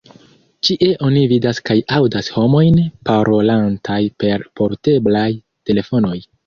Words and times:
Ĉie 0.67 0.87
oni 1.07 1.21
vidas 1.33 1.59
kaj 1.71 1.77
aŭdas 1.99 2.31
homojn 2.39 2.81
parolantaj 3.11 4.03
per 4.25 4.51
porteblaj 4.61 5.29
telefonoj. 5.71 6.19